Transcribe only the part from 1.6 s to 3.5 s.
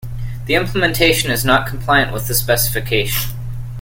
compliant with the specification.